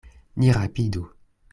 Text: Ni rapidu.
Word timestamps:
Ni 0.37 0.49
rapidu. 0.57 1.05